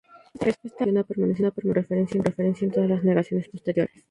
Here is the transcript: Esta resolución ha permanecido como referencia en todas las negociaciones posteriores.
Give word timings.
Esta 0.33 0.45
resolución 0.49 0.97
ha 0.97 1.03
permanecido 1.03 1.51
como 1.53 1.75
referencia 1.75 2.17
en 2.65 2.71
todas 2.71 2.89
las 2.89 3.03
negociaciones 3.03 3.49
posteriores. 3.49 3.93